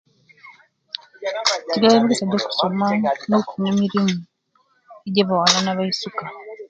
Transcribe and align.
Ntegeera 1.67 1.95
omugisa 1.97 2.23
gwokusoma, 2.29 2.85
no 3.29 3.37
kufuna 3.45 3.67
emirimu, 3.73 4.09
gy'abawala 5.13 5.59
na 5.63 5.77
baisuka. 5.77 6.23